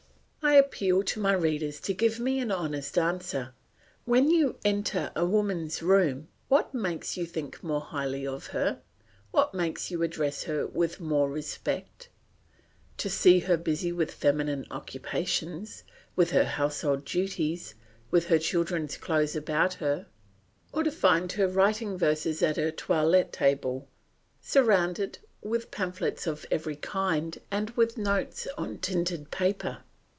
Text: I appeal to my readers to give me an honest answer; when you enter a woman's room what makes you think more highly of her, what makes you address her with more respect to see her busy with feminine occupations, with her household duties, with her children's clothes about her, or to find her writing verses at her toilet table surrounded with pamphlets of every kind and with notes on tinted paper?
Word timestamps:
I 0.43 0.55
appeal 0.55 1.03
to 1.03 1.19
my 1.19 1.33
readers 1.33 1.79
to 1.81 1.93
give 1.93 2.19
me 2.19 2.39
an 2.39 2.51
honest 2.51 2.97
answer; 2.97 3.53
when 4.05 4.29
you 4.31 4.57
enter 4.65 5.11
a 5.15 5.23
woman's 5.25 5.81
room 5.83 6.29
what 6.49 6.73
makes 6.73 7.15
you 7.15 7.27
think 7.27 7.63
more 7.63 7.79
highly 7.79 8.25
of 8.25 8.47
her, 8.47 8.81
what 9.29 9.53
makes 9.53 9.91
you 9.91 10.01
address 10.01 10.43
her 10.45 10.65
with 10.65 10.99
more 10.99 11.29
respect 11.29 12.09
to 12.97 13.07
see 13.09 13.39
her 13.41 13.55
busy 13.55 13.91
with 13.91 14.11
feminine 14.11 14.65
occupations, 14.71 15.83
with 16.15 16.31
her 16.31 16.43
household 16.45 17.05
duties, 17.05 17.75
with 18.09 18.25
her 18.25 18.39
children's 18.39 18.97
clothes 18.97 19.35
about 19.35 19.75
her, 19.75 20.07
or 20.73 20.81
to 20.83 20.91
find 20.91 21.33
her 21.33 21.47
writing 21.47 21.95
verses 21.97 22.41
at 22.41 22.57
her 22.57 22.71
toilet 22.71 23.31
table 23.31 23.87
surrounded 24.41 25.19
with 25.43 25.71
pamphlets 25.71 26.25
of 26.25 26.47
every 26.49 26.75
kind 26.75 27.37
and 27.51 27.69
with 27.71 27.95
notes 27.97 28.47
on 28.57 28.79
tinted 28.79 29.29
paper? 29.29 29.83